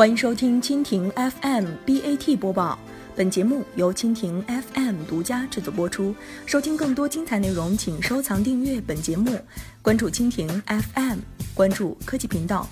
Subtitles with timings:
[0.00, 2.78] 欢迎收听蜻蜓 FM BAT 播报，
[3.14, 6.14] 本节目由蜻蜓 FM 独家制作播出。
[6.46, 9.38] 收听更多精彩内容，请收藏订阅本节目，
[9.82, 11.18] 关注蜻蜓 FM，
[11.52, 12.66] 关注科技频道。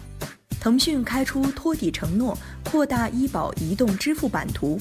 [0.59, 2.35] 腾讯开出托底承诺，
[2.65, 4.81] 扩大医保移动支付版图。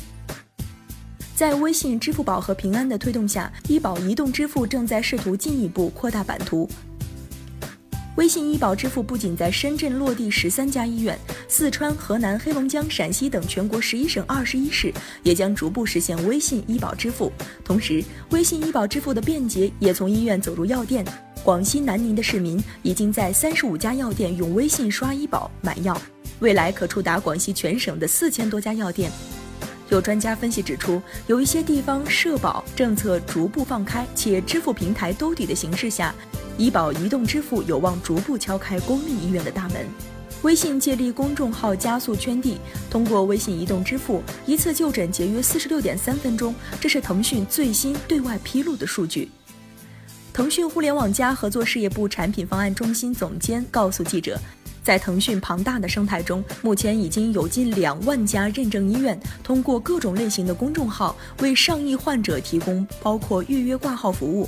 [1.35, 6.65] 在微信、支付宝和平安的推动下，医保移动支付正在试图进一步扩大版图。
[8.17, 11.17] 微信医保支付不仅在深圳落地十三家医院，
[11.47, 17.31] 四川、河南、黑龙江、陕西等全国十一省二十一市也将逐步实现微信医保支付。
[17.63, 21.05] 同时，微信医保支付的便捷也从医院走入药店。
[21.43, 25.95] 广西南宁的市民已经在三十五家药店用微信刷医保买药，
[26.39, 29.11] 未来可触达广西全省的四千多家药店。
[29.89, 36.13] 有专家分析指出，有一些地方社保政策逐步放开，且支付平台兜底的形势下。
[36.57, 39.85] 医保移动支付有望逐步敲开公立医院的大门。
[40.41, 42.57] 微信借力公众号加速圈地，
[42.89, 49.29] 通过微信移动支付，一次就诊节约四十六点三分钟，这是腾讯最新对外披露的数据。
[50.33, 54.39] 腾讯互联网加合作事业部产品方案中心总监告诉记者，
[54.83, 64.47] 在腾讯庞大的生态中，目前已经有近两万家认证医院通过各种类型的公众号为上亿患者提供包括预约挂号服务。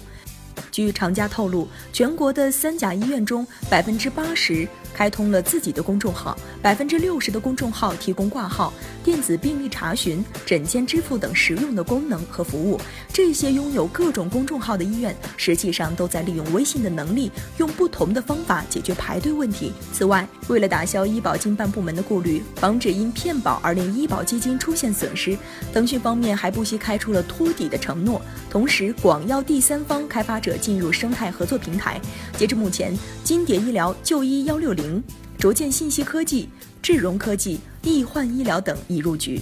[0.71, 8.71] 据厂家透露，全国的三甲医院中，百分之八十开通了自己的公众号，百分之六十的公众号提供挂号、
[9.03, 12.79] 电子病历查询、诊间支付等实用的功能和服务。
[13.11, 19.73] 这些拥有各种公众号的医院，实际上都在利用微信的能力，用不同的方法解决排队问题。
[19.91, 25.37] 此外，为了打消医保经办部门的顾虑，防止因骗保而令医保基金出现损失，
[25.73, 30.57] 腾讯方面还不惜开出了托底的承诺，同时广邀第三方开发者。
[30.59, 31.99] 进入生态合作平台。
[32.38, 32.93] 截至目前，
[33.23, 35.02] 金蝶医疗、就医幺六零、
[35.37, 36.49] 卓健信息科技、
[36.81, 39.39] 智融科技、易患医疗等已入局。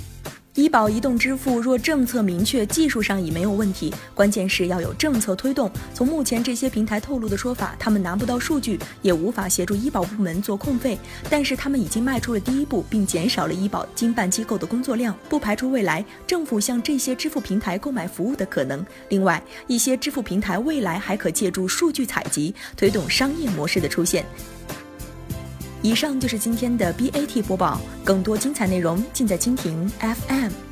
[0.58, 5.72] 医保移动支付若政策明确，技术上已没有问题，关键是要有政策推动。
[5.94, 10.98] 从目前这些平台透露的说法，他们拿不到数据，也无法协助医保部门做控费。
[11.30, 18.84] 但是他们已经迈出了第一步，并减少了医保经办机构的工作量，不排除未来政府向这些支付平台购买服务的可能。
[19.10, 24.26] 另外，一些支付平台未来还可借助数据采集，推动商业模式的出现。
[25.88, 30.67] 以上就是今天的 BAT 播报，更多精彩内容尽在蜻蜓 FM。